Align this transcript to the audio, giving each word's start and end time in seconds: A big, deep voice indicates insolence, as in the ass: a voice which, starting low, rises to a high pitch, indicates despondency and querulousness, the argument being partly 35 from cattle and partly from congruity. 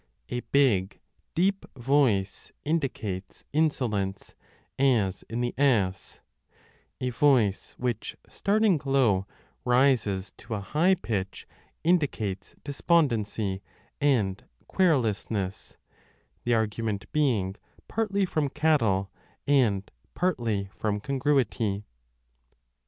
A 0.29 0.39
big, 0.39 0.99
deep 1.35 1.63
voice 1.77 2.51
indicates 2.65 3.43
insolence, 3.53 4.33
as 4.79 5.21
in 5.29 5.41
the 5.41 5.53
ass: 5.59 6.21
a 6.99 7.11
voice 7.11 7.75
which, 7.77 8.17
starting 8.27 8.81
low, 8.83 9.27
rises 9.63 10.33
to 10.37 10.55
a 10.55 10.59
high 10.59 10.95
pitch, 10.95 11.47
indicates 11.83 12.55
despondency 12.63 13.61
and 14.01 14.43
querulousness, 14.67 15.77
the 16.45 16.53
argument 16.55 17.05
being 17.11 17.55
partly 17.87 18.21
35 18.25 18.33
from 18.33 18.49
cattle 18.49 19.11
and 19.45 19.91
partly 20.15 20.65
from 20.73 20.99
congruity. 20.99 21.85